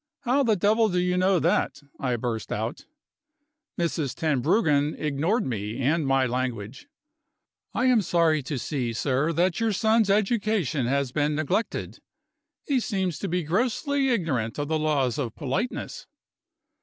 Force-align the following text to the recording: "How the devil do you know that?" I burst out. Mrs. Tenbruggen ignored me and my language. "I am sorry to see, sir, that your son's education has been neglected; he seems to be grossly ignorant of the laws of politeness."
"How 0.21 0.41
the 0.41 0.55
devil 0.55 0.89
do 0.89 0.97
you 0.97 1.15
know 1.15 1.37
that?" 1.37 1.83
I 1.99 2.15
burst 2.15 2.51
out. 2.51 2.87
Mrs. 3.77 4.15
Tenbruggen 4.15 4.95
ignored 4.97 5.45
me 5.45 5.79
and 5.79 6.07
my 6.07 6.25
language. 6.25 6.87
"I 7.75 7.85
am 7.85 8.01
sorry 8.01 8.41
to 8.41 8.57
see, 8.57 8.93
sir, 8.93 9.31
that 9.33 9.59
your 9.59 9.73
son's 9.73 10.09
education 10.09 10.87
has 10.87 11.11
been 11.11 11.35
neglected; 11.35 11.99
he 12.65 12.79
seems 12.79 13.19
to 13.19 13.27
be 13.29 13.43
grossly 13.43 14.09
ignorant 14.09 14.57
of 14.57 14.69
the 14.69 14.79
laws 14.79 15.19
of 15.19 15.35
politeness." 15.35 16.07